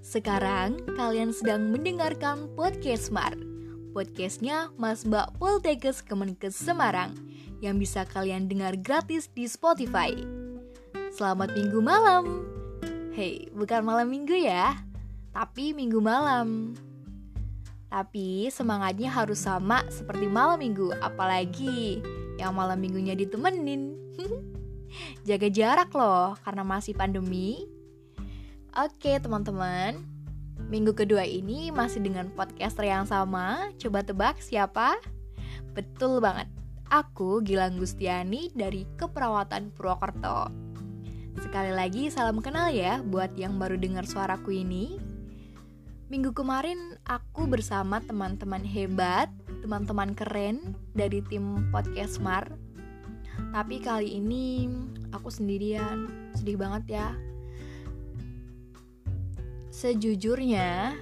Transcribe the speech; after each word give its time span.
Sekarang 0.00 0.80
kalian 0.96 1.28
sedang 1.28 1.68
mendengarkan 1.68 2.48
Podcast 2.56 3.12
Smart. 3.12 3.36
Podcastnya 3.92 4.72
Mas 4.80 5.04
Mbak 5.04 5.36
Poltekkes 5.36 6.00
Kemenkes 6.00 6.56
Semarang 6.56 7.12
Yang 7.60 7.76
bisa 7.84 8.08
kalian 8.08 8.48
dengar 8.48 8.72
gratis 8.80 9.28
di 9.36 9.44
Spotify. 9.44 10.16
Selamat 11.12 11.52
minggu 11.52 11.76
malam. 11.84 12.48
Hei, 13.12 13.52
bukan 13.52 13.84
malam 13.84 14.08
minggu 14.08 14.32
ya 14.32 14.80
Tapi 15.28 15.76
minggu 15.76 16.00
malam. 16.00 16.72
Tapi 17.92 18.48
semangatnya 18.48 19.12
harus 19.12 19.44
sama 19.44 19.84
seperti 19.92 20.24
malam 20.24 20.56
minggu 20.56 20.96
Apalagi 21.04 22.00
yang 22.40 22.56
malam 22.56 22.80
minggunya 22.80 23.12
ditemenin. 23.12 23.92
Jaga 25.28 25.52
jarak 25.52 25.92
loh, 25.92 26.32
karena 26.40 26.64
masih 26.64 26.96
pandemi 26.96 27.75
Oke 28.76 29.16
teman-teman, 29.16 30.04
minggu 30.68 30.92
kedua 30.92 31.24
ini 31.24 31.72
masih 31.72 32.04
dengan 32.04 32.28
podcaster 32.28 32.84
yang 32.84 33.08
sama. 33.08 33.72
Coba 33.80 34.04
tebak 34.04 34.36
siapa? 34.36 35.00
Betul 35.72 36.20
banget, 36.20 36.44
aku 36.92 37.40
Gilang 37.40 37.80
Gustiani 37.80 38.52
dari 38.52 38.84
Keperawatan 39.00 39.72
Purwokerto. 39.72 40.52
Sekali 41.40 41.72
lagi 41.72 42.12
salam 42.12 42.44
kenal 42.44 42.68
ya 42.68 43.00
buat 43.00 43.32
yang 43.40 43.56
baru 43.56 43.80
dengar 43.80 44.04
suaraku 44.04 44.60
ini. 44.60 45.00
Minggu 46.12 46.36
kemarin 46.36 47.00
aku 47.08 47.48
bersama 47.48 48.04
teman-teman 48.04 48.60
hebat, 48.60 49.32
teman-teman 49.64 50.12
keren 50.12 50.76
dari 50.92 51.24
tim 51.24 51.72
Podcast 51.72 52.20
Smart. 52.20 52.52
Tapi 53.56 53.80
kali 53.80 54.20
ini 54.20 54.68
aku 55.16 55.32
sendirian, 55.32 56.28
sedih 56.36 56.60
banget 56.60 57.00
ya 57.00 57.16
Sejujurnya, 59.76 60.96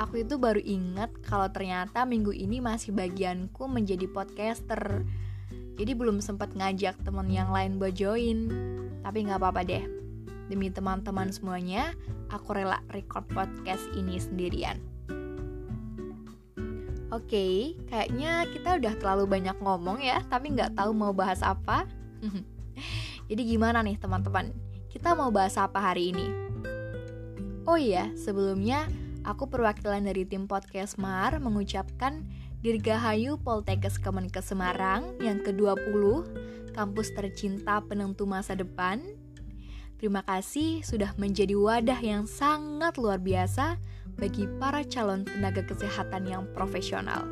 aku 0.00 0.24
itu 0.24 0.40
baru 0.40 0.64
ingat 0.64 1.12
kalau 1.28 1.44
ternyata 1.52 2.08
minggu 2.08 2.32
ini 2.32 2.56
masih 2.56 2.96
bagianku 2.96 3.68
menjadi 3.68 4.08
podcaster. 4.08 5.04
Jadi 5.76 5.92
belum 5.92 6.24
sempat 6.24 6.56
ngajak 6.56 7.04
teman 7.04 7.28
yang 7.28 7.52
lain 7.52 7.76
buat 7.76 7.92
join. 7.92 8.48
Tapi 9.04 9.28
nggak 9.28 9.44
apa-apa 9.44 9.60
deh. 9.60 9.84
Demi 10.48 10.72
teman-teman 10.72 11.28
semuanya, 11.28 11.92
aku 12.32 12.56
rela 12.56 12.80
record 12.96 13.28
podcast 13.28 13.84
ini 13.92 14.16
sendirian. 14.16 14.80
Oke, 17.12 17.28
okay, 17.28 17.56
kayaknya 17.92 18.48
kita 18.48 18.80
udah 18.80 18.94
terlalu 18.96 19.28
banyak 19.28 19.56
ngomong 19.60 20.00
ya, 20.00 20.24
tapi 20.32 20.56
nggak 20.56 20.80
tahu 20.80 20.96
mau 20.96 21.12
bahas 21.12 21.44
apa. 21.44 21.84
Jadi 23.28 23.42
gimana 23.44 23.84
nih 23.84 24.00
teman-teman? 24.00 24.56
Kita 24.88 25.12
mau 25.12 25.28
bahas 25.28 25.60
apa 25.60 25.92
hari 25.92 26.16
ini? 26.16 26.47
Oh 27.68 27.76
iya, 27.76 28.08
sebelumnya 28.16 28.88
aku 29.28 29.44
perwakilan 29.44 30.00
dari 30.00 30.24
tim 30.24 30.48
Podcast 30.48 30.96
Mar 30.96 31.36
mengucapkan 31.36 32.24
Dirgahayu 32.64 33.36
Poltekkes 33.44 34.00
Kemenkes 34.00 34.48
Semarang 34.48 35.20
yang 35.20 35.44
ke-20, 35.44 36.24
kampus 36.72 37.12
tercinta 37.12 37.84
penentu 37.84 38.24
masa 38.24 38.56
depan. 38.56 39.04
Terima 40.00 40.24
kasih 40.24 40.80
sudah 40.80 41.12
menjadi 41.20 41.60
wadah 41.60 42.00
yang 42.00 42.24
sangat 42.24 42.96
luar 42.96 43.20
biasa 43.20 43.76
bagi 44.16 44.48
para 44.56 44.80
calon 44.88 45.28
tenaga 45.28 45.60
kesehatan 45.60 46.24
yang 46.24 46.48
profesional. 46.56 47.28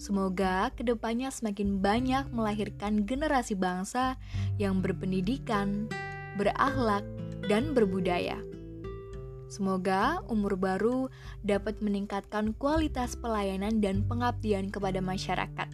Semoga 0.00 0.72
ke 0.72 0.88
depannya 0.88 1.28
semakin 1.28 1.84
banyak 1.84 2.32
melahirkan 2.32 3.04
generasi 3.04 3.60
bangsa 3.60 4.16
yang 4.56 4.80
berpendidikan, 4.80 5.92
berakhlak, 6.40 7.04
dan 7.44 7.76
berbudaya. 7.76 8.40
Semoga 9.52 10.24
umur 10.32 10.56
baru 10.56 11.12
dapat 11.44 11.84
meningkatkan 11.84 12.56
kualitas 12.56 13.20
pelayanan 13.20 13.84
dan 13.84 14.00
pengabdian 14.08 14.72
kepada 14.72 15.04
masyarakat. 15.04 15.68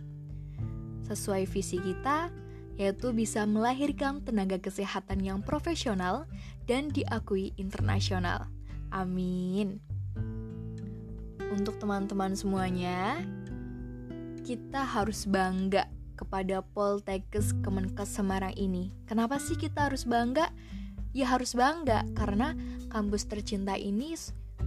Sesuai 1.06 1.46
visi 1.46 1.78
kita, 1.78 2.34
yaitu 2.74 3.14
bisa 3.14 3.46
melahirkan 3.46 4.18
tenaga 4.26 4.58
kesehatan 4.58 5.22
yang 5.22 5.46
profesional 5.46 6.26
dan 6.66 6.90
diakui 6.90 7.54
internasional. 7.54 8.50
Amin. 8.90 9.78
Untuk 11.54 11.78
teman-teman 11.78 12.34
semuanya, 12.34 13.22
kita 14.42 14.82
harus 14.82 15.22
bangga 15.22 15.86
kepada 16.18 16.66
Poltekkes 16.74 17.54
Kemenkes 17.62 18.10
Semarang 18.10 18.58
ini. 18.58 18.90
Kenapa 19.06 19.38
sih 19.38 19.54
kita 19.54 19.86
harus 19.86 20.02
bangga? 20.02 20.50
Ya 21.12 21.34
harus 21.34 21.56
bangga 21.56 22.04
karena 22.12 22.52
kampus 22.88 23.28
tercinta 23.28 23.76
ini 23.76 24.16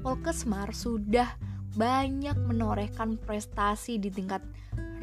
Polkesmar 0.02 0.74
sudah 0.74 1.30
banyak 1.78 2.36
menorehkan 2.36 3.22
prestasi 3.22 4.02
di 4.02 4.10
tingkat 4.10 4.42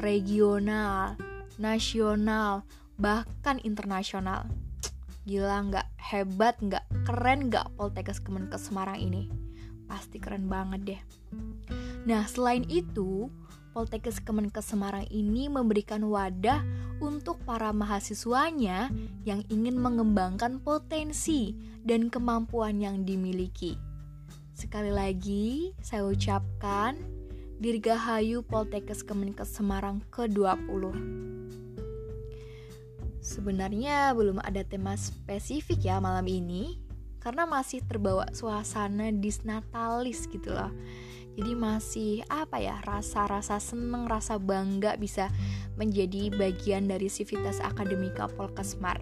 regional, 0.03 1.15
nasional, 1.57 2.67
bahkan 2.99 3.57
internasional. 3.63 4.45
Gila 5.23 5.71
nggak? 5.71 5.87
Hebat 5.97 6.59
nggak? 6.59 6.85
Keren 7.05 7.47
nggak 7.47 7.73
Poltekkes 7.77 8.19
Kemenkes 8.21 8.69
Semarang 8.69 8.99
ini? 8.99 9.29
Pasti 9.85 10.21
keren 10.21 10.45
banget 10.51 10.81
deh. 10.85 11.01
Nah, 12.05 12.25
selain 12.25 12.65
itu, 12.69 13.29
Poltekkes 13.79 14.19
Kemenkes 14.19 14.75
Semarang 14.75 15.07
ini 15.07 15.47
memberikan 15.47 16.03
wadah 16.03 16.67
untuk 16.99 17.39
para 17.47 17.71
mahasiswanya 17.71 18.91
yang 19.23 19.39
ingin 19.47 19.79
mengembangkan 19.79 20.59
potensi 20.59 21.55
dan 21.87 22.11
kemampuan 22.11 22.83
yang 22.83 23.07
dimiliki. 23.07 23.79
Sekali 24.51 24.91
lagi, 24.91 25.71
saya 25.79 26.03
ucapkan 26.03 26.99
Dirgahayu 27.63 28.43
Poltekkes 28.43 28.99
Kemenkes 28.99 29.47
Semarang 29.47 30.03
ke-20. 30.11 30.91
Sebenarnya 33.23 34.11
belum 34.11 34.43
ada 34.43 34.59
tema 34.67 34.99
spesifik 34.99 35.87
ya 35.87 36.03
malam 36.03 36.27
ini, 36.27 36.83
karena 37.23 37.47
masih 37.47 37.79
terbawa 37.87 38.27
suasana 38.35 39.07
disnatalis 39.15 40.27
gitu 40.27 40.51
loh 40.51 40.67
jadi 41.39 41.55
masih 41.55 42.27
apa 42.27 42.59
ya 42.59 42.83
rasa-rasa 42.83 43.63
seneng 43.63 44.11
rasa 44.11 44.35
bangga 44.35 44.99
bisa 44.99 45.31
menjadi 45.79 46.35
bagian 46.35 46.91
dari 46.91 47.07
Civitas 47.07 47.63
Akademika 47.63 48.27
Polkesmar 48.27 48.99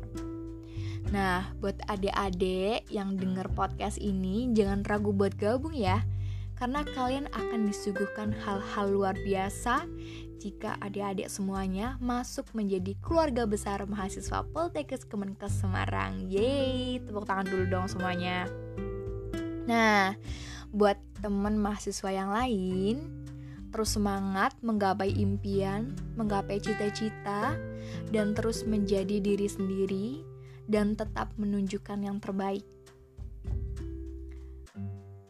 Nah, 1.07 1.55
buat 1.63 1.79
adik-adik 1.87 2.83
yang 2.91 3.15
denger 3.15 3.47
podcast 3.55 3.95
ini, 3.95 4.51
jangan 4.51 4.83
ragu 4.83 5.15
buat 5.15 5.39
gabung 5.39 5.71
ya. 5.71 6.03
Karena 6.57 6.83
kalian 6.83 7.29
akan 7.31 7.69
disuguhkan 7.69 8.33
hal-hal 8.43 8.85
luar 8.89 9.15
biasa 9.21 9.85
jika 10.41 10.75
adik-adik 10.81 11.29
semuanya 11.29 12.01
masuk 12.01 12.49
menjadi 12.57 12.97
keluarga 12.99 13.45
besar 13.45 13.85
mahasiswa 13.85 14.41
Poltekkes 14.51 15.05
Kemenkes 15.05 15.53
Semarang. 15.63 16.27
Yeay, 16.27 16.97
tepuk 16.99 17.29
tangan 17.29 17.45
dulu 17.45 17.63
dong 17.69 17.87
semuanya. 17.87 18.49
Nah, 19.67 20.15
buat 20.71 20.95
teman 21.19 21.59
mahasiswa 21.59 22.09
yang 22.09 22.31
lain 22.31 23.27
terus 23.67 23.99
semangat 23.99 24.55
menggapai 24.63 25.11
impian, 25.11 25.91
menggapai 26.15 26.57
cita-cita, 26.63 27.53
dan 28.09 28.31
terus 28.31 28.63
menjadi 28.63 29.19
diri 29.19 29.45
sendiri 29.45 30.23
dan 30.65 30.95
tetap 30.95 31.35
menunjukkan 31.35 31.99
yang 31.99 32.17
terbaik. 32.23 32.63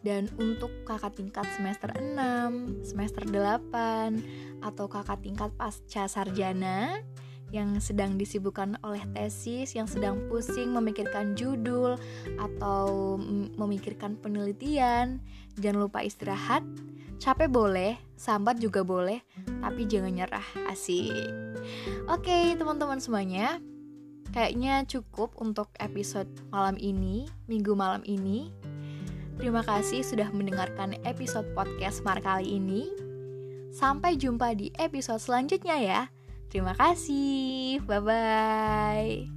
Dan 0.05 0.31
untuk 0.39 0.71
kakak 0.87 1.19
tingkat 1.19 1.43
semester 1.57 1.91
6, 1.91 2.85
semester 2.87 3.27
8, 3.27 4.63
atau 4.63 4.85
kakak 4.87 5.19
tingkat 5.19 5.51
pasca 5.59 6.07
sarjana, 6.07 7.03
yang 7.51 7.79
sedang 7.79 8.19
disibukkan 8.19 8.75
oleh 8.83 9.01
tesis, 9.15 9.71
yang 9.71 9.87
sedang 9.87 10.27
pusing 10.27 10.75
memikirkan 10.75 11.31
judul 11.33 11.95
atau 12.35 13.15
memikirkan 13.55 14.19
penelitian, 14.19 15.23
jangan 15.55 15.87
lupa 15.87 16.03
istirahat. 16.03 16.63
Capek 17.17 17.49
boleh, 17.49 17.97
sambat 18.13 18.61
juga 18.61 18.85
boleh, 18.85 19.23
tapi 19.63 19.89
jangan 19.89 20.13
nyerah. 20.13 20.47
Asik. 20.69 21.09
Oke, 22.11 22.53
teman-teman 22.53 23.01
semuanya. 23.01 23.57
Kayaknya 24.35 24.85
cukup 24.85 25.33
untuk 25.41 25.71
episode 25.81 26.29
malam 26.53 26.77
ini, 26.77 27.25
minggu 27.49 27.73
malam 27.73 28.05
ini. 28.05 28.53
Terima 29.37 29.65
kasih 29.65 30.05
sudah 30.05 30.29
mendengarkan 30.29 30.97
episode 31.07 31.47
podcast 31.57 32.05
Mar 32.05 32.21
kali 32.21 32.61
ini. 32.61 32.89
Sampai 33.73 34.17
jumpa 34.17 34.53
di 34.53 34.69
episode 34.77 35.21
selanjutnya 35.21 35.77
ya. 35.77 36.01
Terima 36.47 36.73
kasih. 36.75 37.83
Bye 37.83 37.99
bye. 38.03 39.36